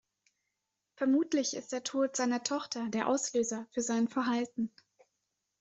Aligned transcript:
Vermutlich 0.95 1.55
ist 1.55 1.71
der 1.73 1.83
Tod 1.83 2.15
seiner 2.15 2.41
Tochter 2.41 2.89
der 2.89 3.05
Auslöser 3.07 3.67
für 3.69 3.81
sein 3.83 4.07
Verhalten. 4.07 4.71